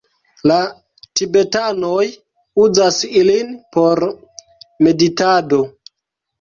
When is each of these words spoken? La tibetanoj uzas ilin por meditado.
La 0.51 0.55
tibetanoj 1.21 2.07
uzas 2.65 2.99
ilin 3.21 3.53
por 3.79 4.05
meditado. 4.89 5.65